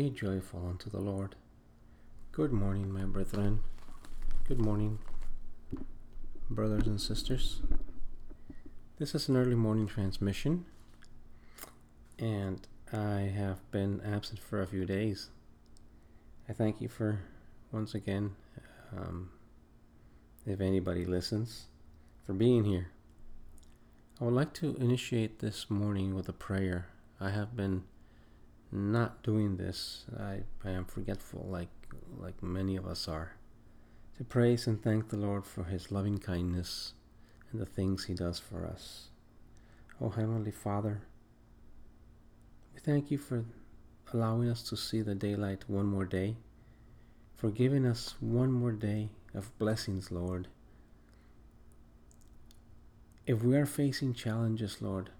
Be 0.00 0.08
joyful 0.08 0.66
unto 0.66 0.88
the 0.88 0.98
Lord. 0.98 1.34
Good 2.32 2.52
morning, 2.52 2.90
my 2.90 3.04
brethren. 3.04 3.60
Good 4.48 4.58
morning, 4.58 4.98
brothers 6.48 6.86
and 6.86 6.98
sisters. 6.98 7.60
This 8.98 9.14
is 9.14 9.28
an 9.28 9.36
early 9.36 9.56
morning 9.56 9.86
transmission, 9.86 10.64
and 12.18 12.66
I 12.90 13.30
have 13.36 13.70
been 13.70 14.00
absent 14.00 14.40
for 14.40 14.62
a 14.62 14.66
few 14.66 14.86
days. 14.86 15.28
I 16.48 16.54
thank 16.54 16.80
you 16.80 16.88
for 16.88 17.20
once 17.70 17.94
again, 17.94 18.36
um, 18.96 19.28
if 20.46 20.62
anybody 20.62 21.04
listens, 21.04 21.66
for 22.24 22.32
being 22.32 22.64
here. 22.64 22.86
I 24.18 24.24
would 24.24 24.32
like 24.32 24.54
to 24.54 24.76
initiate 24.76 25.40
this 25.40 25.68
morning 25.68 26.14
with 26.14 26.26
a 26.26 26.32
prayer. 26.32 26.86
I 27.20 27.28
have 27.28 27.54
been 27.54 27.82
not 28.72 29.22
doing 29.22 29.56
this. 29.56 30.04
I, 30.18 30.40
I 30.64 30.70
am 30.70 30.84
forgetful, 30.84 31.46
like 31.48 31.68
like 32.18 32.42
many 32.42 32.76
of 32.76 32.86
us 32.86 33.08
are. 33.08 33.32
To 34.18 34.24
praise 34.24 34.66
and 34.66 34.82
thank 34.82 35.08
the 35.08 35.16
Lord 35.16 35.44
for 35.44 35.64
His 35.64 35.90
loving 35.90 36.18
kindness 36.18 36.92
and 37.50 37.60
the 37.60 37.66
things 37.66 38.04
He 38.04 38.14
does 38.14 38.38
for 38.38 38.66
us. 38.66 39.08
Oh 40.00 40.10
Heavenly 40.10 40.50
Father, 40.50 41.02
we 42.74 42.80
thank 42.80 43.10
you 43.10 43.18
for 43.18 43.44
allowing 44.12 44.48
us 44.48 44.62
to 44.64 44.76
see 44.76 45.02
the 45.02 45.14
daylight 45.14 45.64
one 45.68 45.86
more 45.86 46.04
day, 46.04 46.36
for 47.36 47.50
giving 47.50 47.86
us 47.86 48.14
one 48.20 48.52
more 48.52 48.72
day 48.72 49.10
of 49.34 49.56
blessings, 49.58 50.10
Lord. 50.10 50.48
If 53.26 53.42
we 53.42 53.56
are 53.56 53.66
facing 53.66 54.14
challenges, 54.14 54.82
Lord, 54.82 55.10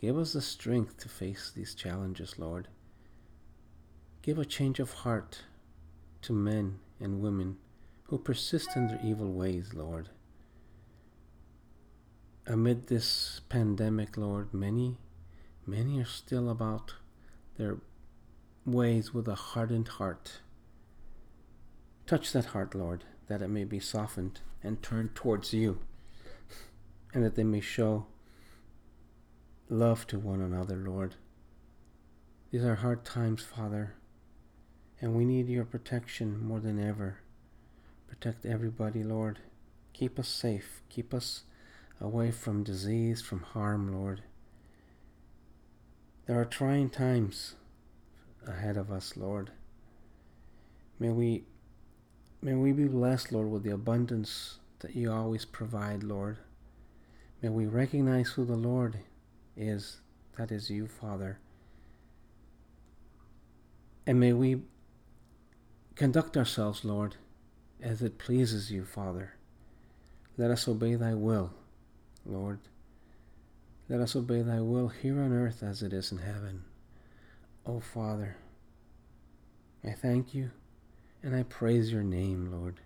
give 0.00 0.18
us 0.18 0.32
the 0.32 0.40
strength 0.40 0.98
to 0.98 1.08
face 1.08 1.52
these 1.54 1.74
challenges, 1.74 2.38
Lord. 2.38 2.68
Give 4.26 4.40
a 4.40 4.44
change 4.44 4.80
of 4.80 4.92
heart 4.92 5.42
to 6.22 6.32
men 6.32 6.80
and 6.98 7.20
women 7.20 7.58
who 8.08 8.18
persist 8.18 8.70
in 8.74 8.88
their 8.88 8.98
evil 9.00 9.32
ways, 9.32 9.72
Lord. 9.72 10.08
Amid 12.44 12.88
this 12.88 13.40
pandemic, 13.48 14.16
Lord, 14.16 14.52
many, 14.52 14.96
many 15.64 16.00
are 16.00 16.04
still 16.04 16.50
about 16.50 16.94
their 17.56 17.76
ways 18.64 19.14
with 19.14 19.28
a 19.28 19.36
hardened 19.36 19.86
heart. 19.86 20.40
Touch 22.04 22.32
that 22.32 22.46
heart, 22.46 22.74
Lord, 22.74 23.04
that 23.28 23.42
it 23.42 23.48
may 23.48 23.62
be 23.62 23.78
softened 23.78 24.40
and 24.60 24.82
turned 24.82 25.14
towards 25.14 25.54
you 25.54 25.78
and 27.14 27.24
that 27.24 27.36
they 27.36 27.44
may 27.44 27.60
show 27.60 28.06
love 29.68 30.04
to 30.08 30.18
one 30.18 30.40
another, 30.40 30.74
Lord. 30.74 31.14
These 32.50 32.64
are 32.64 32.74
hard 32.74 33.04
times, 33.04 33.44
Father, 33.44 33.94
and 35.00 35.14
we 35.14 35.24
need 35.24 35.48
your 35.48 35.64
protection 35.64 36.42
more 36.42 36.60
than 36.60 36.82
ever. 36.82 37.18
Protect 38.08 38.46
everybody, 38.46 39.02
Lord. 39.02 39.38
Keep 39.92 40.18
us 40.18 40.28
safe. 40.28 40.82
Keep 40.88 41.12
us 41.12 41.42
away 42.00 42.30
from 42.30 42.62
disease, 42.62 43.20
from 43.20 43.40
harm, 43.40 43.94
Lord. 43.94 44.22
There 46.26 46.40
are 46.40 46.44
trying 46.44 46.90
times 46.90 47.54
ahead 48.46 48.76
of 48.76 48.90
us, 48.90 49.16
Lord. 49.16 49.50
May 50.98 51.10
we 51.10 51.44
may 52.40 52.54
we 52.54 52.72
be 52.72 52.86
blessed, 52.86 53.32
Lord, 53.32 53.50
with 53.50 53.62
the 53.62 53.70
abundance 53.70 54.58
that 54.80 54.94
you 54.94 55.12
always 55.12 55.44
provide, 55.44 56.02
Lord. 56.02 56.38
May 57.42 57.48
we 57.48 57.66
recognize 57.66 58.30
who 58.30 58.44
the 58.44 58.56
Lord 58.56 58.98
is. 59.56 59.98
That 60.36 60.50
is 60.50 60.70
you, 60.70 60.86
Father. 60.86 61.38
And 64.06 64.20
may 64.20 64.32
we 64.32 64.62
conduct 65.96 66.36
ourselves, 66.36 66.84
Lord, 66.84 67.16
as 67.82 68.02
it 68.02 68.18
pleases 68.18 68.70
you, 68.70 68.84
Father. 68.84 69.32
Let 70.36 70.50
us 70.50 70.68
obey 70.68 70.94
thy 70.94 71.14
will, 71.14 71.54
Lord. 72.24 72.60
Let 73.88 74.00
us 74.00 74.14
obey 74.14 74.42
thy 74.42 74.60
will 74.60 74.88
here 74.88 75.20
on 75.20 75.32
earth 75.32 75.62
as 75.62 75.82
it 75.82 75.92
is 75.92 76.12
in 76.12 76.18
heaven. 76.18 76.64
O 77.64 77.76
oh, 77.76 77.80
Father, 77.80 78.36
I 79.82 79.92
thank 79.92 80.34
you 80.34 80.50
and 81.22 81.34
I 81.34 81.42
praise 81.44 81.90
your 81.90 82.02
name, 82.02 82.52
Lord, 82.52 82.80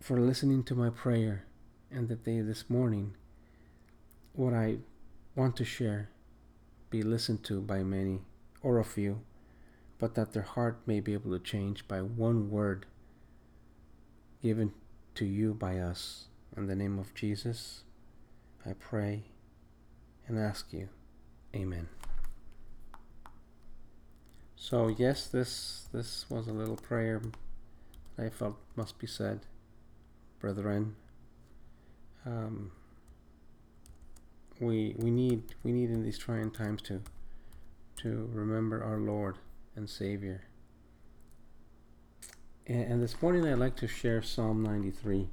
for 0.00 0.18
listening 0.18 0.62
to 0.64 0.74
my 0.74 0.90
prayer 0.90 1.44
and 1.90 2.08
that 2.08 2.24
they 2.24 2.40
this 2.40 2.70
morning, 2.70 3.14
what 4.32 4.54
I 4.54 4.78
want 5.34 5.56
to 5.56 5.64
share, 5.64 6.10
be 6.90 7.02
listened 7.02 7.42
to 7.44 7.60
by 7.60 7.82
many 7.82 8.20
or 8.62 8.78
a 8.78 8.84
few, 8.84 9.20
but 9.98 10.14
that 10.14 10.32
their 10.32 10.42
heart 10.42 10.80
may 10.86 11.00
be 11.00 11.12
able 11.12 11.30
to 11.32 11.38
change 11.38 11.86
by 11.88 12.00
one 12.00 12.50
word 12.50 12.86
given 14.42 14.72
to 15.14 15.24
you 15.24 15.54
by 15.54 15.78
us. 15.78 16.26
In 16.56 16.66
the 16.66 16.74
name 16.74 16.98
of 16.98 17.14
Jesus, 17.14 17.82
I 18.66 18.72
pray 18.72 19.24
and 20.26 20.38
ask 20.38 20.72
you. 20.72 20.88
Amen. 21.54 21.88
So 24.56 24.88
yes, 24.88 25.26
this 25.26 25.88
this 25.92 26.26
was 26.28 26.48
a 26.48 26.52
little 26.52 26.76
prayer 26.76 27.20
that 28.16 28.26
I 28.26 28.30
felt 28.30 28.56
must 28.76 28.98
be 28.98 29.06
said, 29.06 29.40
brethren 30.40 30.96
um, 32.26 32.72
we 34.60 34.94
we 34.98 35.10
need 35.10 35.42
we 35.62 35.72
need 35.72 35.90
in 35.90 36.02
these 36.02 36.18
trying 36.18 36.50
times 36.50 36.82
to 36.82 37.02
to 37.96 38.28
remember 38.32 38.82
our 38.82 38.98
Lord 38.98 39.38
and 39.76 39.88
Savior. 39.88 40.42
And, 42.66 42.92
and 42.92 43.02
this 43.02 43.20
morning 43.20 43.46
I'd 43.46 43.58
like 43.58 43.76
to 43.76 43.88
share 43.88 44.22
Psalm 44.22 44.62
93, 44.62 45.28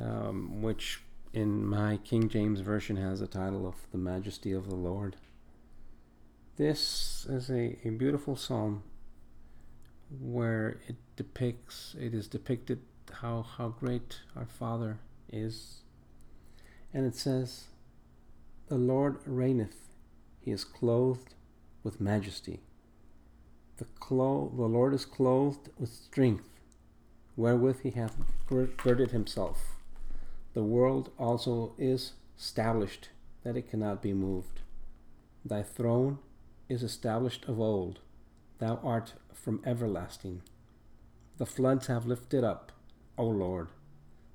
um, 0.00 0.62
which 0.62 1.00
in 1.32 1.66
my 1.66 1.98
King 1.98 2.28
James 2.28 2.60
Version 2.60 2.96
has 2.96 3.20
the 3.20 3.26
title 3.26 3.66
of 3.66 3.74
The 3.92 3.98
Majesty 3.98 4.52
of 4.52 4.68
the 4.68 4.74
Lord. 4.74 5.16
This 6.56 7.26
is 7.28 7.50
a, 7.50 7.78
a 7.86 7.90
beautiful 7.90 8.36
psalm 8.36 8.82
where 10.20 10.80
it 10.88 10.96
depicts, 11.16 11.94
it 12.00 12.14
is 12.14 12.26
depicted 12.26 12.80
how, 13.20 13.42
how 13.42 13.68
great 13.68 14.20
our 14.34 14.46
Father 14.46 14.98
is. 15.30 15.82
And 16.94 17.04
it 17.04 17.14
says, 17.14 17.64
The 18.68 18.78
Lord 18.78 19.18
reigneth, 19.26 19.88
he 20.40 20.50
is 20.50 20.64
clothed 20.64 21.34
with 21.82 22.00
majesty. 22.00 22.60
The, 23.78 23.84
clo- 24.00 24.52
the 24.56 24.64
Lord 24.64 24.94
is 24.94 25.04
clothed 25.04 25.70
with 25.78 25.92
strength, 25.92 26.48
wherewith 27.36 27.80
he 27.82 27.90
hath 27.90 28.16
girded 28.48 29.10
himself. 29.10 29.76
The 30.54 30.64
world 30.64 31.10
also 31.18 31.74
is 31.76 32.12
established, 32.38 33.10
that 33.44 33.56
it 33.56 33.70
cannot 33.70 34.02
be 34.02 34.14
moved. 34.14 34.60
Thy 35.44 35.62
throne 35.62 36.18
is 36.68 36.82
established 36.82 37.44
of 37.44 37.60
old, 37.60 38.00
thou 38.58 38.80
art 38.82 39.14
from 39.32 39.60
everlasting. 39.64 40.42
The 41.38 41.46
floods 41.46 41.86
have 41.88 42.06
lifted 42.06 42.42
up, 42.42 42.72
O 43.18 43.26
Lord, 43.26 43.68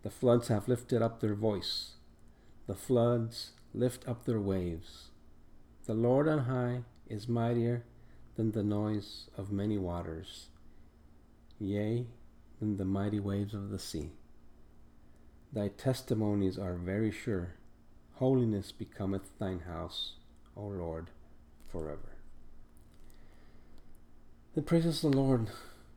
the 0.03 0.09
floods 0.09 0.47
have 0.47 0.67
lifted 0.67 1.01
up 1.01 1.19
their 1.19 1.35
voice. 1.35 1.91
The 2.67 2.75
floods 2.75 3.51
lift 3.73 4.07
up 4.07 4.25
their 4.25 4.39
waves. 4.39 5.09
The 5.85 5.93
Lord 5.93 6.27
on 6.27 6.39
high 6.45 6.83
is 7.07 7.27
mightier 7.27 7.83
than 8.35 8.51
the 8.51 8.63
noise 8.63 9.29
of 9.37 9.51
many 9.51 9.77
waters, 9.77 10.47
yea, 11.59 12.05
than 12.59 12.77
the 12.77 12.85
mighty 12.85 13.19
waves 13.19 13.53
of 13.53 13.69
the 13.69 13.79
sea. 13.79 14.11
Thy 15.53 15.67
testimonies 15.67 16.57
are 16.57 16.75
very 16.75 17.11
sure. 17.11 17.55
Holiness 18.13 18.71
becometh 18.71 19.37
thine 19.39 19.61
house, 19.67 20.13
O 20.55 20.63
Lord, 20.63 21.09
forever. 21.71 22.17
It 24.55 24.65
praises 24.65 25.01
the 25.01 25.09
Lord, 25.09 25.49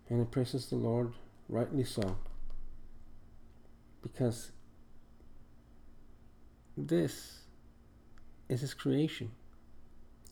and 0.08 0.20
it 0.20 0.30
praises 0.30 0.66
the 0.66 0.76
Lord 0.76 1.12
rightly 1.48 1.84
so 1.84 2.16
because 4.04 4.52
this 6.76 7.40
is 8.48 8.60
His 8.60 8.74
creation. 8.74 9.32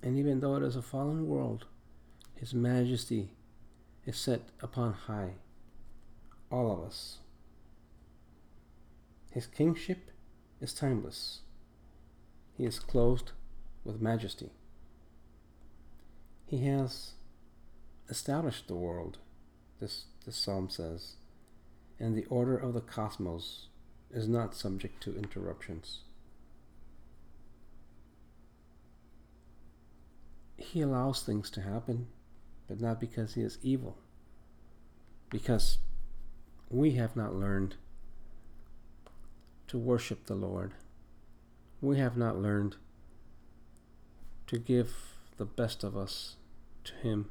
And 0.02 0.18
even 0.18 0.40
though 0.40 0.56
it 0.56 0.62
is 0.62 0.76
a 0.76 0.82
fallen 0.82 1.26
world, 1.26 1.64
His 2.42 2.52
majesty 2.52 3.30
is 4.04 4.16
set 4.16 4.42
upon 4.60 4.92
high. 4.92 5.34
All 6.50 6.72
of 6.72 6.84
us. 6.84 7.20
His 9.30 9.46
kingship 9.46 10.10
is 10.60 10.74
timeless. 10.74 11.42
He 12.58 12.64
is 12.64 12.78
clothed 12.78 13.30
with 13.84 14.02
majesty. 14.02 14.50
He 16.44 16.66
has 16.66 17.12
established 18.10 18.66
the 18.68 18.74
world, 18.74 19.18
this, 19.80 20.06
this 20.26 20.36
psalm 20.36 20.68
says 20.68 21.14
and 22.02 22.16
the 22.16 22.24
order 22.24 22.56
of 22.56 22.74
the 22.74 22.80
cosmos 22.80 23.68
is 24.10 24.26
not 24.26 24.56
subject 24.56 25.00
to 25.04 25.16
interruptions. 25.16 26.00
He 30.56 30.80
allows 30.80 31.22
things 31.22 31.48
to 31.50 31.60
happen, 31.60 32.08
but 32.68 32.80
not 32.80 33.00
because 33.00 33.34
He 33.34 33.42
is 33.42 33.58
evil. 33.62 33.98
Because 35.30 35.78
we 36.68 36.92
have 36.92 37.16
not 37.16 37.34
learned 37.34 37.76
to 39.68 39.78
worship 39.78 40.26
the 40.26 40.34
Lord. 40.34 40.72
We 41.80 41.98
have 41.98 42.16
not 42.16 42.38
learned 42.38 42.76
to 44.46 44.58
give 44.58 44.94
the 45.38 45.44
best 45.44 45.82
of 45.82 45.96
us 45.96 46.36
to 46.84 46.94
Him. 46.94 47.30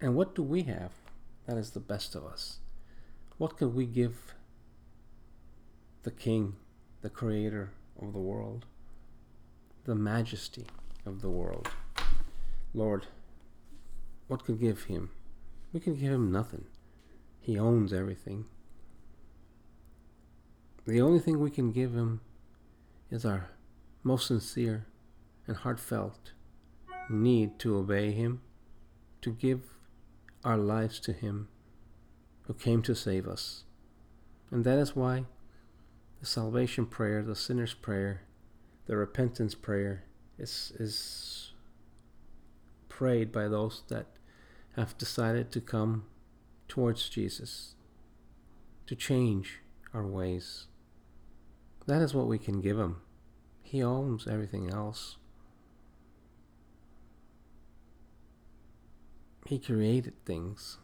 And 0.00 0.14
what 0.14 0.34
do 0.34 0.42
we 0.42 0.62
have 0.64 0.92
that 1.46 1.56
is 1.56 1.70
the 1.70 1.80
best 1.80 2.14
of 2.14 2.24
us? 2.24 2.58
What 3.38 3.56
can 3.56 3.74
we 3.74 3.86
give 3.86 4.34
the 6.02 6.10
King, 6.10 6.56
the 7.02 7.10
Creator 7.10 7.70
of 8.00 8.12
the 8.12 8.18
world, 8.18 8.66
the 9.84 9.94
majesty 9.94 10.66
of 11.06 11.20
the 11.20 11.30
world? 11.30 11.68
Lord, 12.72 13.06
what 14.26 14.44
could 14.44 14.60
give 14.60 14.84
Him? 14.84 15.10
We 15.72 15.80
can 15.80 15.94
give 15.94 16.12
Him 16.12 16.32
nothing. 16.32 16.66
He 17.40 17.58
owns 17.58 17.92
everything. 17.92 18.46
The 20.86 21.00
only 21.00 21.20
thing 21.20 21.40
we 21.40 21.50
can 21.50 21.72
give 21.72 21.94
Him 21.94 22.20
is 23.10 23.24
our 23.24 23.50
most 24.02 24.26
sincere 24.26 24.86
and 25.46 25.56
heartfelt 25.56 26.32
need 27.08 27.58
to 27.58 27.76
obey 27.76 28.12
Him, 28.12 28.40
to 29.22 29.30
give 29.30 29.62
our 30.42 30.56
lives 30.56 31.00
to 31.00 31.12
Him 31.12 31.48
who 32.46 32.54
came 32.54 32.82
to 32.82 32.94
save 32.94 33.26
us. 33.26 33.64
And 34.50 34.64
that 34.64 34.78
is 34.78 34.94
why 34.94 35.24
the 36.20 36.26
salvation 36.26 36.86
prayer, 36.86 37.22
the 37.22 37.36
sinner's 37.36 37.74
prayer, 37.74 38.22
the 38.86 38.96
repentance 38.96 39.54
prayer 39.54 40.04
is, 40.38 40.72
is 40.78 41.43
prayed 42.96 43.32
by 43.32 43.48
those 43.48 43.82
that 43.88 44.06
have 44.76 44.96
decided 44.96 45.50
to 45.50 45.60
come 45.60 46.04
towards 46.68 47.08
Jesus, 47.08 47.74
to 48.86 48.94
change 48.94 49.58
our 49.92 50.06
ways. 50.06 50.66
That 51.86 52.00
is 52.02 52.14
what 52.14 52.28
we 52.28 52.38
can 52.38 52.60
give 52.60 52.78
Him. 52.78 52.98
He 53.64 53.82
owns 53.82 54.28
everything 54.28 54.70
else. 54.70 55.16
He 59.44 59.58
created 59.58 60.14
things. 60.24 60.78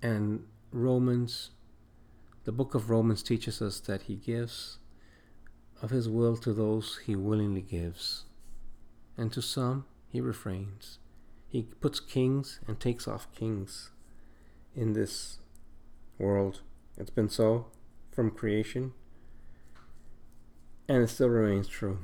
And 0.00 0.46
Romans, 0.72 1.50
the 2.44 2.52
book 2.52 2.74
of 2.74 2.88
Romans 2.88 3.22
teaches 3.22 3.60
us 3.60 3.78
that 3.80 4.02
He 4.02 4.16
gives 4.16 4.78
of 5.82 5.90
His 5.90 6.08
will 6.08 6.38
to 6.38 6.54
those 6.54 7.00
He 7.04 7.14
willingly 7.14 7.62
gives, 7.62 8.24
and 9.18 9.30
to 9.32 9.42
some 9.42 9.84
He 10.10 10.20
refrains. 10.20 10.98
He 11.48 11.62
puts 11.80 12.00
kings 12.00 12.60
and 12.66 12.78
takes 12.78 13.06
off 13.06 13.32
kings 13.34 13.90
in 14.74 14.92
this 14.92 15.38
world. 16.18 16.62
It's 16.96 17.10
been 17.10 17.28
so 17.28 17.66
from 18.12 18.30
creation, 18.30 18.92
and 20.88 21.02
it 21.02 21.08
still 21.08 21.28
remains 21.28 21.68
true. 21.68 21.98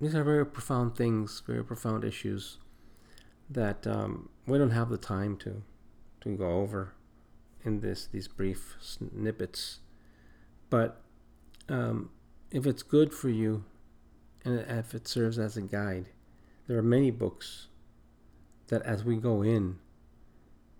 These 0.00 0.14
are 0.14 0.24
very 0.24 0.46
profound 0.46 0.96
things, 0.96 1.42
very 1.46 1.64
profound 1.64 2.04
issues 2.04 2.58
that 3.50 3.86
um, 3.86 4.28
we 4.46 4.56
don't 4.56 4.70
have 4.70 4.88
the 4.88 4.98
time 4.98 5.36
to 5.38 5.62
to 6.20 6.36
go 6.36 6.50
over 6.60 6.94
in 7.64 7.80
this 7.80 8.06
these 8.06 8.28
brief 8.28 8.76
snippets. 8.80 9.80
But 10.70 11.00
um, 11.68 12.10
if 12.50 12.66
it's 12.66 12.82
good 12.82 13.12
for 13.12 13.28
you, 13.28 13.64
and 14.44 14.60
if 14.60 14.94
it 14.94 15.06
serves 15.06 15.38
as 15.38 15.56
a 15.56 15.62
guide, 15.62 16.06
there 16.66 16.78
are 16.78 16.82
many 16.82 17.10
books 17.10 17.68
that, 18.68 18.82
as 18.82 19.04
we 19.04 19.16
go 19.16 19.42
in 19.42 19.78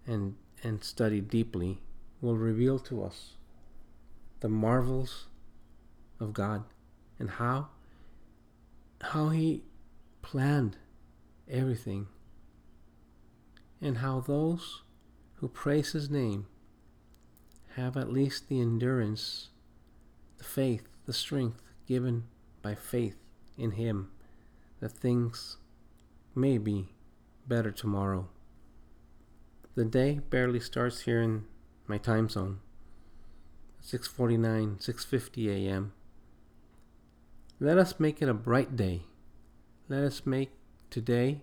and 0.07 0.37
and 0.63 0.83
study 0.85 1.21
deeply, 1.21 1.81
will 2.21 2.37
reveal 2.37 2.79
to 2.79 3.03
us 3.03 3.35
the 4.41 4.49
marvels 4.49 5.27
of 6.19 6.33
God 6.33 6.65
and 7.19 7.31
how 7.31 7.69
how 9.03 9.29
he 9.31 9.63
planned 10.23 10.77
everything, 11.49 12.07
and 13.81 13.99
how 13.99 14.21
those 14.21 14.83
who 15.37 15.49
praise 15.49 15.93
his 15.93 16.11
name 16.11 16.47
have 17.77 17.97
at 17.97 18.13
least 18.13 18.49
the 18.49 18.61
endurance, 18.61 19.49
the 20.39 20.45
faith, 20.45 20.87
the 21.07 21.13
strength 21.13 21.63
given 21.87 22.25
by 22.63 22.75
faith 22.75 23.17
in 23.61 23.73
him 23.73 24.11
that 24.81 24.93
things 24.93 25.59
may 26.35 26.59
be 26.59 26.89
better 27.47 27.71
tomorrow. 27.71 28.29
The 29.75 29.85
day 29.85 30.21
barely 30.31 30.61
starts 30.61 31.03
here 31.03 31.21
in 31.21 31.45
my 31.87 31.99
time 31.99 32.29
zone. 32.29 32.61
6:49, 33.83 34.79
6:50 34.79 35.49
a.m. 35.49 35.93
Let 37.59 37.79
us 37.79 38.01
make 38.01 38.23
it 38.23 38.29
a 38.29 38.35
bright 38.35 38.77
day. 38.77 39.03
Let 39.89 40.03
us 40.03 40.25
make 40.25 40.51
today 40.91 41.43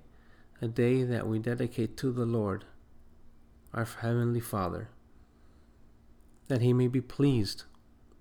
a 0.61 0.67
day 0.67 1.03
that 1.03 1.27
we 1.27 1.39
dedicate 1.39 1.95
to 1.97 2.11
the 2.11 2.25
Lord, 2.25 2.65
our 3.73 3.85
Heavenly 3.85 4.39
Father, 4.39 4.89
that 6.47 6.61
He 6.61 6.73
may 6.73 6.87
be 6.87 7.01
pleased 7.01 7.63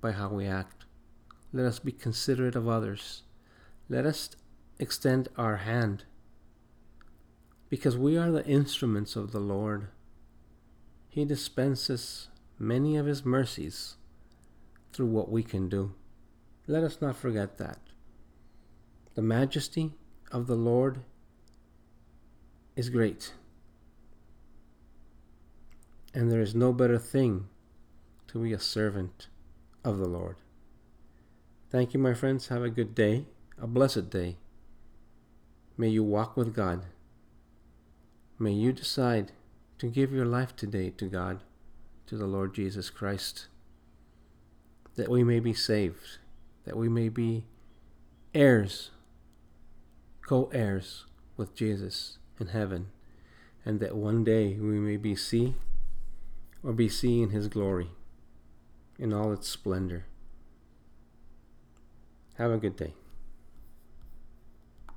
by 0.00 0.12
how 0.12 0.28
we 0.28 0.46
act. 0.46 0.84
Let 1.52 1.64
us 1.64 1.78
be 1.78 1.92
considerate 1.92 2.56
of 2.56 2.68
others. 2.68 3.22
Let 3.88 4.04
us 4.04 4.30
extend 4.78 5.28
our 5.36 5.58
hand 5.58 6.04
because 7.68 7.96
we 7.96 8.16
are 8.16 8.30
the 8.30 8.46
instruments 8.46 9.16
of 9.16 9.32
the 9.32 9.40
Lord. 9.40 9.88
He 11.08 11.24
dispenses 11.24 12.28
many 12.58 12.96
of 12.96 13.06
His 13.06 13.24
mercies 13.24 13.96
through 14.92 15.06
what 15.06 15.30
we 15.30 15.42
can 15.42 15.68
do. 15.68 15.92
Let 16.66 16.82
us 16.82 17.00
not 17.00 17.16
forget 17.16 17.58
that. 17.58 17.78
The 19.14 19.22
majesty 19.22 19.92
of 20.32 20.46
the 20.46 20.56
Lord 20.56 21.00
is 22.74 22.90
great, 22.90 23.32
and 26.12 26.30
there 26.30 26.40
is 26.40 26.54
no 26.54 26.72
better 26.72 26.98
thing 26.98 27.48
to 28.28 28.42
be 28.42 28.52
a 28.52 28.58
servant 28.58 29.28
of 29.84 29.98
the 29.98 30.08
Lord. 30.08 30.36
Thank 31.70 31.94
you, 31.94 32.00
my 32.00 32.14
friends. 32.14 32.48
Have 32.48 32.62
a 32.62 32.68
good 32.68 32.94
day, 32.94 33.24
a 33.60 33.66
blessed 33.66 34.10
day. 34.10 34.36
May 35.78 35.88
you 35.88 36.04
walk 36.04 36.36
with 36.36 36.54
God. 36.54 36.84
May 38.38 38.52
you 38.52 38.72
decide 38.72 39.32
to 39.78 39.86
give 39.86 40.12
your 40.12 40.26
life 40.26 40.54
today 40.54 40.90
to 40.90 41.06
God, 41.06 41.42
to 42.06 42.16
the 42.16 42.26
Lord 42.26 42.54
Jesus 42.54 42.90
Christ, 42.90 43.46
that 44.96 45.08
we 45.08 45.24
may 45.24 45.40
be 45.40 45.54
saved, 45.54 46.18
that 46.64 46.76
we 46.76 46.88
may 46.88 47.08
be 47.08 47.44
heirs 48.34 48.90
co 50.26 50.50
heirs 50.52 51.04
with 51.36 51.54
Jesus 51.54 52.18
in 52.40 52.48
heaven, 52.48 52.88
and 53.64 53.80
that 53.80 53.96
one 53.96 54.24
day 54.24 54.54
we 54.54 54.78
may 54.78 54.96
be 54.96 55.14
see 55.14 55.54
or 56.62 56.72
be 56.72 56.88
seeing 56.88 57.30
his 57.30 57.48
glory 57.48 57.90
in 58.98 59.12
all 59.12 59.32
its 59.32 59.48
splendor. 59.48 60.06
Have 62.36 62.50
a 62.50 62.58
good 62.58 62.76
day. 62.76 62.94